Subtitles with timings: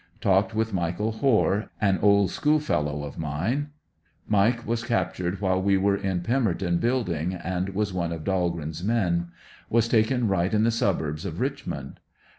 [0.19, 3.69] Talked with Michael Hoare, an old school fellow of mine.
[4.27, 9.27] Mike was captured while we were in Pemerton Building, and was one of Dahlgreen's men
[9.69, 11.99] Was taken right in the suburbs of Richmond.